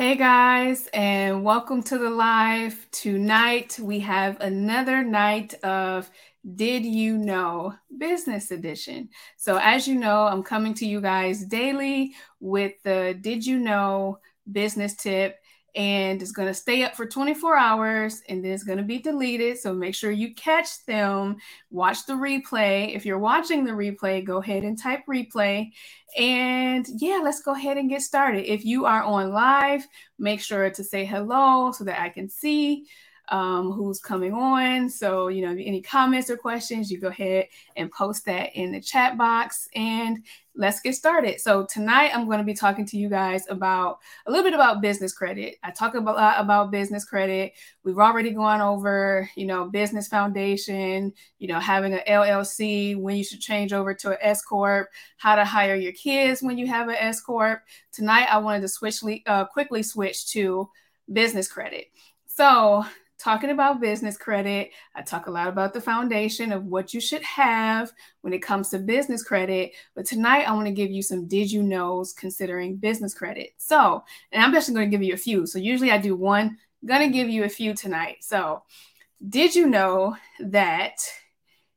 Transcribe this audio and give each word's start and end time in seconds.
Hey 0.00 0.16
guys, 0.16 0.88
and 0.94 1.44
welcome 1.44 1.82
to 1.82 1.98
the 1.98 2.08
live. 2.08 2.86
Tonight 2.90 3.78
we 3.78 4.00
have 4.00 4.40
another 4.40 5.04
night 5.04 5.52
of 5.62 6.10
Did 6.54 6.86
You 6.86 7.18
Know 7.18 7.74
Business 7.98 8.50
Edition. 8.50 9.10
So, 9.36 9.58
as 9.62 9.86
you 9.86 9.96
know, 9.96 10.22
I'm 10.22 10.42
coming 10.42 10.72
to 10.76 10.86
you 10.86 11.02
guys 11.02 11.44
daily 11.44 12.14
with 12.40 12.82
the 12.82 13.14
Did 13.20 13.44
You 13.44 13.58
Know 13.58 14.20
Business 14.50 14.94
Tip 14.94 15.36
and 15.74 16.20
it's 16.20 16.32
going 16.32 16.48
to 16.48 16.54
stay 16.54 16.82
up 16.82 16.96
for 16.96 17.06
24 17.06 17.56
hours 17.56 18.22
and 18.28 18.44
then 18.44 18.52
it's 18.52 18.64
going 18.64 18.78
to 18.78 18.84
be 18.84 18.98
deleted. 18.98 19.58
So 19.58 19.72
make 19.72 19.94
sure 19.94 20.10
you 20.10 20.34
catch 20.34 20.84
them, 20.86 21.36
watch 21.70 22.06
the 22.06 22.14
replay. 22.14 22.94
If 22.94 23.06
you're 23.06 23.18
watching 23.18 23.64
the 23.64 23.72
replay, 23.72 24.24
go 24.24 24.38
ahead 24.38 24.64
and 24.64 24.78
type 24.78 25.00
replay. 25.08 25.70
And 26.18 26.86
yeah, 26.96 27.20
let's 27.22 27.42
go 27.42 27.52
ahead 27.54 27.76
and 27.76 27.88
get 27.88 28.02
started. 28.02 28.50
If 28.50 28.64
you 28.64 28.86
are 28.86 29.02
on 29.02 29.32
live, 29.32 29.86
make 30.18 30.40
sure 30.40 30.70
to 30.70 30.84
say 30.84 31.04
hello 31.04 31.72
so 31.72 31.84
that 31.84 32.00
I 32.00 32.08
can 32.08 32.28
see 32.28 32.86
um, 33.30 33.70
who's 33.70 34.00
coming 34.00 34.32
on. 34.32 34.90
So, 34.90 35.28
you 35.28 35.42
know, 35.42 35.52
any 35.52 35.80
comments 35.80 36.30
or 36.30 36.36
questions, 36.36 36.90
you 36.90 36.98
go 36.98 37.08
ahead 37.08 37.46
and 37.76 37.90
post 37.90 38.24
that 38.26 38.54
in 38.54 38.72
the 38.72 38.80
chat 38.80 39.16
box 39.16 39.68
and 39.74 40.24
let's 40.56 40.80
get 40.80 40.96
started. 40.96 41.40
So, 41.40 41.64
tonight 41.64 42.10
I'm 42.12 42.26
going 42.26 42.38
to 42.38 42.44
be 42.44 42.54
talking 42.54 42.84
to 42.86 42.98
you 42.98 43.08
guys 43.08 43.44
about 43.48 44.00
a 44.26 44.30
little 44.30 44.44
bit 44.44 44.54
about 44.54 44.80
business 44.80 45.12
credit. 45.12 45.58
I 45.62 45.70
talk 45.70 45.94
about, 45.94 46.16
lot 46.16 46.40
about 46.40 46.72
business 46.72 47.04
credit. 47.04 47.52
We've 47.84 47.98
already 47.98 48.32
gone 48.32 48.60
over, 48.60 49.30
you 49.36 49.46
know, 49.46 49.68
business 49.68 50.08
foundation, 50.08 51.12
you 51.38 51.46
know, 51.46 51.60
having 51.60 51.94
an 51.94 52.00
LLC, 52.08 52.96
when 53.00 53.16
you 53.16 53.24
should 53.24 53.40
change 53.40 53.72
over 53.72 53.94
to 53.94 54.10
an 54.10 54.18
S 54.20 54.42
Corp, 54.42 54.88
how 55.18 55.36
to 55.36 55.44
hire 55.44 55.76
your 55.76 55.92
kids 55.92 56.42
when 56.42 56.58
you 56.58 56.66
have 56.66 56.88
an 56.88 56.96
S 56.98 57.20
Corp. 57.20 57.62
Tonight, 57.92 58.26
I 58.30 58.38
wanted 58.38 58.62
to 58.62 58.68
switch, 58.68 59.02
uh, 59.26 59.44
quickly 59.44 59.84
switch 59.84 60.30
to 60.32 60.68
business 61.12 61.48
credit. 61.48 61.86
So, 62.26 62.84
talking 63.20 63.50
about 63.50 63.80
business 63.80 64.16
credit. 64.16 64.70
I 64.94 65.02
talk 65.02 65.26
a 65.26 65.30
lot 65.30 65.48
about 65.48 65.72
the 65.72 65.80
foundation 65.80 66.52
of 66.52 66.64
what 66.64 66.94
you 66.94 67.00
should 67.00 67.22
have 67.22 67.92
when 68.22 68.32
it 68.32 68.42
comes 68.42 68.70
to 68.70 68.78
business 68.78 69.22
credit. 69.22 69.72
But 69.94 70.06
tonight, 70.06 70.48
I 70.48 70.52
want 70.52 70.66
to 70.66 70.72
give 70.72 70.90
you 70.90 71.02
some 71.02 71.26
did 71.26 71.52
you 71.52 71.62
knows 71.62 72.12
considering 72.12 72.76
business 72.76 73.14
credit. 73.14 73.50
So, 73.58 74.02
and 74.32 74.42
I'm 74.42 74.52
just 74.52 74.72
going 74.72 74.90
to 74.90 74.96
give 74.96 75.02
you 75.02 75.14
a 75.14 75.18
few. 75.18 75.46
So, 75.46 75.58
usually 75.58 75.90
I 75.90 75.98
do 75.98 76.16
one, 76.16 76.58
going 76.84 77.06
to 77.06 77.16
give 77.16 77.28
you 77.28 77.44
a 77.44 77.48
few 77.48 77.74
tonight. 77.74 78.18
So, 78.24 78.62
did 79.28 79.54
you 79.54 79.66
know 79.66 80.16
that 80.40 80.96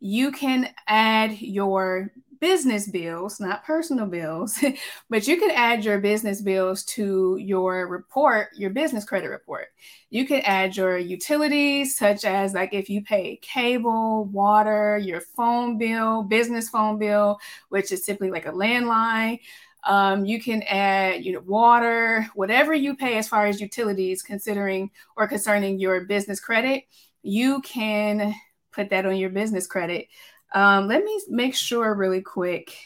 you 0.00 0.32
can 0.32 0.70
add 0.88 1.38
your 1.40 2.10
business 2.40 2.88
bills, 2.88 3.38
not 3.38 3.64
personal 3.64 4.06
bills, 4.06 4.58
but 5.10 5.28
you 5.28 5.38
can 5.38 5.50
add 5.50 5.84
your 5.84 5.98
business 5.98 6.40
bills 6.40 6.82
to 6.84 7.36
your 7.38 7.86
report, 7.86 8.48
your 8.56 8.70
business 8.70 9.04
credit 9.04 9.28
report. 9.28 9.66
You 10.08 10.26
can 10.26 10.40
add 10.40 10.76
your 10.76 10.96
utilities, 10.96 11.96
such 11.96 12.24
as 12.24 12.54
like 12.54 12.72
if 12.72 12.88
you 12.88 13.02
pay 13.02 13.36
cable, 13.42 14.24
water, 14.24 14.98
your 14.98 15.20
phone 15.20 15.76
bill, 15.76 16.22
business 16.22 16.70
phone 16.70 16.98
bill, 16.98 17.38
which 17.68 17.92
is 17.92 18.04
simply 18.04 18.30
like 18.30 18.46
a 18.46 18.52
landline. 18.52 19.40
Um, 19.84 20.26
you 20.26 20.42
can 20.42 20.62
add 20.64 21.24
you 21.24 21.32
know 21.32 21.40
water 21.40 22.26
whatever 22.34 22.74
you 22.74 22.94
pay 22.94 23.16
as 23.16 23.28
far 23.28 23.46
as 23.46 23.62
utilities 23.62 24.22
considering 24.22 24.90
or 25.16 25.26
concerning 25.26 25.78
your 25.78 26.04
business 26.04 26.38
credit 26.38 26.84
you 27.22 27.62
can 27.62 28.34
put 28.72 28.90
that 28.90 29.06
on 29.06 29.16
your 29.16 29.30
business 29.30 29.66
credit 29.66 30.08
um, 30.52 30.88
let 30.88 31.04
me 31.04 31.20
make 31.28 31.54
sure 31.54 31.94
really 31.94 32.22
quick. 32.22 32.76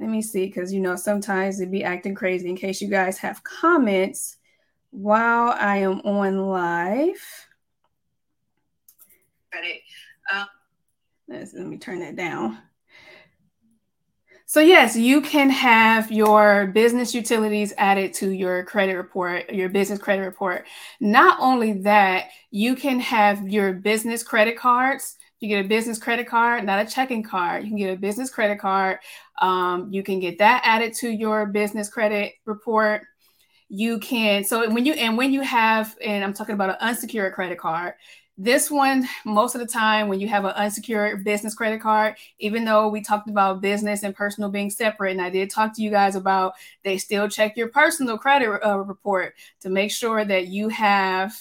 Let 0.00 0.08
me 0.08 0.20
see, 0.20 0.46
because 0.46 0.72
you 0.72 0.80
know 0.80 0.96
sometimes 0.96 1.60
it'd 1.60 1.70
be 1.70 1.84
acting 1.84 2.14
crazy. 2.14 2.48
In 2.48 2.56
case 2.56 2.80
you 2.80 2.88
guys 2.88 3.18
have 3.18 3.44
comments 3.44 4.36
while 4.90 5.54
I 5.58 5.78
am 5.78 6.00
on 6.00 6.46
live. 6.48 7.22
Ready. 9.54 9.82
Um, 10.32 10.46
let 11.28 11.54
me 11.54 11.78
turn 11.78 12.00
that 12.00 12.16
down. 12.16 12.58
So 14.46 14.60
yes, 14.60 14.96
you 14.96 15.20
can 15.20 15.48
have 15.50 16.12
your 16.12 16.66
business 16.68 17.14
utilities 17.14 17.72
added 17.78 18.12
to 18.14 18.30
your 18.30 18.64
credit 18.64 18.96
report, 18.96 19.50
your 19.50 19.68
business 19.68 19.98
credit 19.98 20.22
report. 20.22 20.66
Not 21.00 21.38
only 21.40 21.72
that, 21.82 22.28
you 22.50 22.74
can 22.76 23.00
have 23.00 23.48
your 23.48 23.72
business 23.72 24.22
credit 24.22 24.56
cards 24.58 25.16
you 25.42 25.48
get 25.48 25.64
a 25.64 25.68
business 25.68 25.98
credit 25.98 26.28
card, 26.28 26.64
not 26.64 26.86
a 26.86 26.88
checking 26.88 27.24
card. 27.24 27.64
You 27.64 27.70
can 27.70 27.76
get 27.76 27.92
a 27.92 27.96
business 27.96 28.30
credit 28.30 28.60
card. 28.60 29.00
Um, 29.40 29.92
you 29.92 30.04
can 30.04 30.20
get 30.20 30.38
that 30.38 30.62
added 30.64 30.94
to 31.00 31.10
your 31.10 31.46
business 31.46 31.88
credit 31.88 32.34
report. 32.44 33.02
You 33.68 33.98
can 33.98 34.44
so 34.44 34.70
when 34.70 34.86
you 34.86 34.92
and 34.92 35.16
when 35.16 35.32
you 35.32 35.40
have 35.40 35.96
and 36.04 36.22
I'm 36.22 36.32
talking 36.32 36.54
about 36.54 36.70
an 36.70 36.76
unsecured 36.80 37.32
credit 37.32 37.58
card. 37.58 37.94
This 38.38 38.70
one, 38.70 39.06
most 39.26 39.54
of 39.54 39.60
the 39.60 39.66
time, 39.66 40.08
when 40.08 40.18
you 40.18 40.26
have 40.28 40.46
an 40.46 40.52
unsecured 40.52 41.22
business 41.22 41.54
credit 41.54 41.82
card, 41.82 42.16
even 42.38 42.64
though 42.64 42.88
we 42.88 43.02
talked 43.02 43.28
about 43.28 43.60
business 43.60 44.02
and 44.02 44.14
personal 44.14 44.50
being 44.50 44.70
separate, 44.70 45.12
and 45.12 45.20
I 45.20 45.28
did 45.28 45.50
talk 45.50 45.74
to 45.76 45.82
you 45.82 45.90
guys 45.90 46.16
about 46.16 46.54
they 46.82 46.96
still 46.96 47.28
check 47.28 47.56
your 47.56 47.68
personal 47.68 48.16
credit 48.16 48.66
uh, 48.66 48.78
report 48.78 49.34
to 49.60 49.68
make 49.68 49.90
sure 49.90 50.24
that 50.24 50.48
you 50.48 50.70
have 50.70 51.34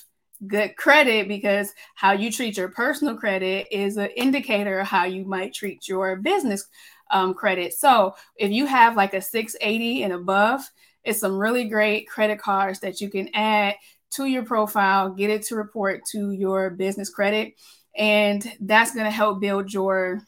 good 0.47 0.75
credit 0.75 1.27
because 1.27 1.71
how 1.95 2.11
you 2.11 2.31
treat 2.31 2.57
your 2.57 2.67
personal 2.67 3.15
credit 3.15 3.67
is 3.71 3.95
an 3.97 4.09
indicator 4.17 4.79
of 4.79 4.87
how 4.87 5.05
you 5.05 5.23
might 5.23 5.53
treat 5.53 5.87
your 5.87 6.17
business 6.17 6.67
um, 7.11 7.33
credit. 7.33 7.73
So 7.73 8.15
if 8.35 8.51
you 8.51 8.65
have 8.65 8.97
like 8.97 9.13
a 9.13 9.21
680 9.21 10.03
and 10.03 10.13
above, 10.13 10.69
it's 11.03 11.19
some 11.19 11.37
really 11.37 11.69
great 11.69 12.09
credit 12.09 12.39
cards 12.39 12.79
that 12.81 13.01
you 13.01 13.09
can 13.09 13.29
add 13.33 13.75
to 14.11 14.25
your 14.25 14.43
profile, 14.43 15.09
get 15.09 15.29
it 15.29 15.43
to 15.43 15.55
report 15.55 16.05
to 16.11 16.31
your 16.31 16.69
business 16.69 17.09
credit, 17.09 17.53
and 17.95 18.51
that's 18.61 18.93
going 18.93 19.05
to 19.05 19.11
help 19.11 19.41
build 19.41 19.73
your 19.73 20.21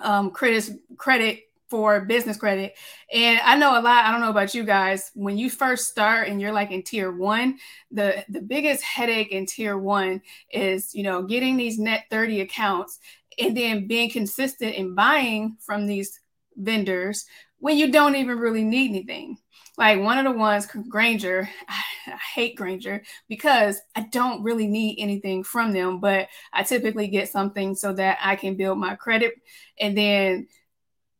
um, 0.00 0.30
credit 0.30 0.70
credit 0.96 1.44
for 1.72 2.02
business 2.02 2.36
credit. 2.36 2.74
And 3.10 3.40
I 3.42 3.56
know 3.56 3.70
a 3.70 3.80
lot, 3.80 4.04
I 4.04 4.10
don't 4.10 4.20
know 4.20 4.28
about 4.28 4.54
you 4.54 4.62
guys, 4.62 5.10
when 5.14 5.38
you 5.38 5.48
first 5.48 5.88
start 5.88 6.28
and 6.28 6.38
you're 6.38 6.52
like 6.52 6.70
in 6.70 6.82
tier 6.82 7.10
one, 7.10 7.58
the, 7.90 8.22
the 8.28 8.42
biggest 8.42 8.82
headache 8.82 9.32
in 9.32 9.46
tier 9.46 9.78
one 9.78 10.20
is, 10.50 10.94
you 10.94 11.02
know, 11.02 11.22
getting 11.22 11.56
these 11.56 11.78
net 11.78 12.04
30 12.10 12.42
accounts 12.42 12.98
and 13.38 13.56
then 13.56 13.86
being 13.86 14.10
consistent 14.10 14.74
in 14.74 14.94
buying 14.94 15.56
from 15.60 15.86
these 15.86 16.20
vendors 16.56 17.24
when 17.62 17.78
you 17.78 17.92
don't 17.92 18.16
even 18.16 18.40
really 18.40 18.64
need 18.64 18.90
anything. 18.90 19.38
Like 19.78 20.00
one 20.00 20.18
of 20.18 20.24
the 20.24 20.36
ones, 20.36 20.66
Grainger, 20.88 21.48
I, 21.68 21.82
I 22.08 22.16
hate 22.34 22.56
Grainger 22.56 23.04
because 23.28 23.80
I 23.94 24.08
don't 24.10 24.42
really 24.42 24.66
need 24.66 24.96
anything 24.98 25.44
from 25.44 25.72
them, 25.72 26.00
but 26.00 26.26
I 26.52 26.64
typically 26.64 27.06
get 27.06 27.30
something 27.30 27.76
so 27.76 27.92
that 27.92 28.18
I 28.20 28.34
can 28.34 28.56
build 28.56 28.78
my 28.78 28.96
credit 28.96 29.34
and 29.78 29.96
then 29.96 30.48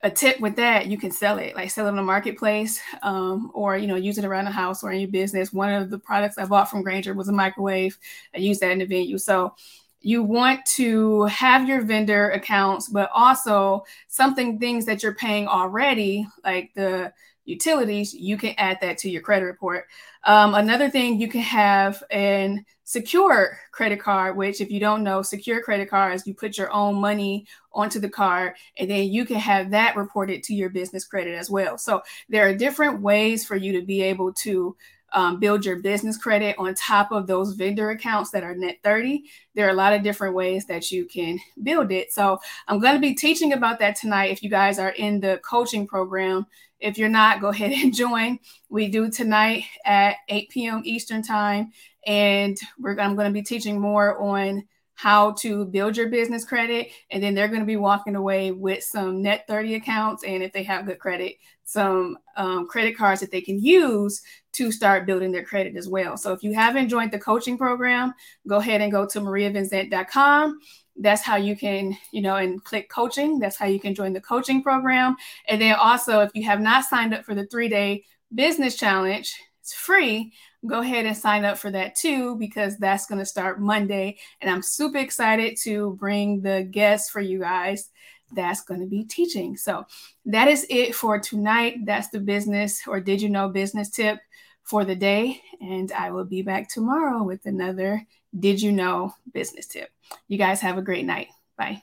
a 0.03 0.11
tip 0.11 0.41
with 0.41 0.57
that, 0.57 0.89
you 0.89 0.99
can 0.99 1.13
sell 1.13 1.39
it, 1.39 1.55
like 1.55 1.71
sell 1.71 1.87
it 1.87 1.91
on 1.91 1.97
the 1.97 2.03
marketplace, 2.03 2.81
um, 3.03 3.53
or 3.55 3.77
you 3.77 3.87
know, 3.87 3.95
use 3.95 4.19
it 4.19 4.25
around 4.25 4.47
the 4.47 4.51
house 4.51 4.83
or 4.83 4.91
in 4.91 4.99
your 4.99 5.11
business. 5.11 5.53
One 5.53 5.73
of 5.73 5.91
the 5.91 5.99
products 5.99 6.39
I 6.39 6.45
bought 6.45 6.69
from 6.69 6.83
Grainger 6.83 7.15
was 7.15 7.29
a 7.29 7.33
microwave. 7.33 7.97
I 8.35 8.39
used 8.39 8.61
that 8.63 8.73
in 8.73 8.81
the 8.81 8.85
venue. 8.85 9.17
So 9.17 9.55
you 10.03 10.23
want 10.23 10.65
to 10.67 11.25
have 11.25 11.69
your 11.69 11.83
vendor 11.83 12.31
accounts, 12.31 12.89
but 12.89 13.11
also 13.15 13.85
something 14.09 14.59
things 14.59 14.85
that 14.87 15.03
you're 15.03 15.15
paying 15.15 15.47
already, 15.49 16.27
like 16.45 16.73
the 16.75 17.13
utilities, 17.45 18.15
you 18.15 18.37
can 18.37 18.55
add 18.59 18.79
that 18.81 18.99
to 18.99 19.11
your 19.11 19.23
credit 19.23 19.47
report. 19.47 19.87
Um, 20.25 20.55
another 20.55 20.89
thing 20.89 21.21
you 21.21 21.29
can 21.29 21.41
have 21.41 22.03
an 22.11 22.65
secure 22.85 23.59
credit 23.73 24.01
card, 24.01 24.37
which 24.37 24.61
if 24.61 24.71
you 24.71 24.79
don't 24.79 25.03
know, 25.03 25.23
secure 25.23 25.63
credit 25.63 25.89
cards, 25.89 26.27
you 26.27 26.35
put 26.35 26.59
your 26.59 26.71
own 26.73 26.95
money 26.97 27.47
onto 27.73 27.99
the 27.99 28.09
card 28.09 28.55
and 28.77 28.91
then 28.91 29.09
you 29.09 29.25
can 29.25 29.37
have 29.37 29.71
that 29.71 29.97
reported 29.97 30.43
to 30.45 30.55
your 30.55 30.69
business 30.69 31.05
credit 31.05 31.37
as 31.37 31.51
well. 31.51 31.79
So 31.79 32.03
there 32.29 32.47
are 32.47 32.55
different 32.55 33.01
ways 33.01 33.47
for 33.47 33.57
you 33.57 33.73
to 33.81 33.87
be 33.87 34.03
able 34.03 34.33
to 34.35 34.77
um, 35.15 35.39
build 35.39 35.65
your 35.65 35.77
business 35.77 36.17
credit 36.17 36.57
on 36.59 36.75
top 36.75 37.13
of 37.13 37.27
those 37.27 37.55
vendor 37.55 37.91
accounts 37.91 38.31
that 38.31 38.43
are 38.43 38.55
net 38.55 38.79
30. 38.83 39.25
There 39.55 39.67
are 39.67 39.71
a 39.71 39.75
lot 39.75 39.93
of 39.93 40.03
different 40.03 40.35
ways 40.35 40.67
that 40.67 40.91
you 40.91 41.05
can 41.05 41.39
build 41.63 41.93
it. 41.93 42.13
So 42.13 42.39
I'm 42.69 42.81
going 42.81 42.95
to 42.95 43.01
be 43.01 43.15
teaching 43.15 43.53
about 43.53 43.79
that 43.81 43.97
tonight. 43.97 44.31
If 44.31 44.43
you 44.43 44.51
guys 44.51 44.79
are 44.79 44.91
in 44.91 45.21
the 45.21 45.41
coaching 45.45 45.87
program, 45.87 46.47
if 46.81 46.99
you're 46.99 47.09
not, 47.09 47.41
go 47.41 47.49
ahead 47.51 47.73
and 47.73 47.95
join. 47.95 48.39
We 48.69 48.89
do 48.89 49.11
tonight 49.11 49.65
at 49.85 50.17
8 50.29 50.51
p.m. 50.51 50.83
Eastern 50.85 51.23
Time. 51.23 51.73
And 52.07 52.59
we're, 52.79 52.99
I'm 52.99 53.15
going 53.15 53.29
to 53.29 53.33
be 53.33 53.43
teaching 53.43 53.81
more 53.81 54.19
on 54.21 54.65
how 55.03 55.33
to 55.33 55.65
build 55.65 55.97
your 55.97 56.09
business 56.09 56.45
credit. 56.45 56.93
And 57.11 57.21
then 57.21 57.35
they're 57.35 57.49
going 57.49 57.59
to 57.59 57.67
be 57.67 57.77
walking 57.77 58.15
away 58.15 58.53
with 58.53 58.85
some 58.85 59.21
net 59.21 59.45
30 59.49 59.75
accounts. 59.75 60.23
And 60.23 60.45
if 60.45 60.53
they 60.53 60.63
have 60.63 60.87
good 60.87 61.01
credit, 61.01 61.39
some 61.65 62.19
um, 62.37 62.69
credit 62.69 62.97
cards 62.97 63.21
that 63.21 63.33
they 63.33 63.41
can 63.41 63.61
use 63.61 64.23
to 64.53 64.71
start 64.71 65.05
building 65.05 65.33
their 65.33 65.43
credit 65.43 65.77
as 65.77 65.89
well. 65.89 66.17
So 66.17 66.33
if 66.33 66.45
you 66.45 66.55
haven't 66.55 66.89
joined 66.89 67.11
the 67.11 67.19
coaching 67.19 67.59
program, 67.59 68.15
go 68.47 68.59
ahead 68.59 68.81
and 68.81 68.93
go 68.93 69.05
to 69.05 69.21
mariavenzant.com. 69.21 70.61
That's 70.95 71.23
how 71.23 71.35
you 71.35 71.57
can, 71.57 71.99
you 72.13 72.23
know, 72.23 72.37
and 72.37 72.63
click 72.63 72.89
coaching. 72.89 73.41
That's 73.41 73.57
how 73.57 73.67
you 73.67 73.81
can 73.81 73.97
join 73.97 74.13
the 74.13 74.21
coaching 74.21 74.63
program. 74.63 75.17
And 75.49 75.61
then 75.61 75.75
also, 75.75 76.21
if 76.21 76.31
you 76.35 76.45
have 76.45 76.61
not 76.61 76.85
signed 76.85 77.13
up 77.13 77.25
for 77.25 77.35
the 77.35 77.47
three 77.47 77.69
day 77.69 78.05
business 78.33 78.77
challenge, 78.77 79.35
It's 79.63 79.73
free. 79.73 80.33
Go 80.67 80.81
ahead 80.81 81.07
and 81.07 81.17
sign 81.17 81.45
up 81.45 81.57
for 81.57 81.71
that 81.71 81.95
too, 81.95 82.37
because 82.37 82.77
that's 82.79 83.07
going 83.07 83.21
to 83.21 83.25
start 83.25 83.61
Monday. 83.61 84.19
And 84.41 84.51
I'm 84.51 84.63
super 84.63 84.99
excited 84.99 85.57
to 85.63 85.95
bring 85.95 86.43
the 86.43 86.69
guests 86.71 87.11
for 87.11 87.21
you 87.21 87.39
guys 87.39 87.89
that's 88.35 88.63
going 88.63 88.81
to 88.81 88.87
be 88.87 89.05
teaching. 89.05 89.57
So 89.57 89.87
that 90.27 90.49
is 90.49 90.67
it 90.69 90.95
for 90.95 91.19
tonight. 91.19 91.85
That's 91.85 92.09
the 92.09 92.21
business 92.21 92.81
or 92.87 93.01
did 93.01 93.23
you 93.23 93.29
know 93.29 93.49
business 93.49 93.91
tip 93.91 94.19
for 94.63 94.85
the 94.85 94.97
day. 94.97 95.41
And 95.61 95.93
I 95.93 96.11
will 96.11 96.25
be 96.25 96.43
back 96.43 96.69
tomorrow 96.69 97.23
with 97.23 97.47
another 97.47 98.07
did 98.39 98.61
you 98.61 98.73
know 98.73 99.15
business 99.33 99.67
tip. 99.67 99.91
You 100.29 100.39
guys 100.39 100.61
have 100.61 100.79
a 100.79 100.83
great 100.83 101.07
night. 101.07 101.29
Bye. 101.57 101.83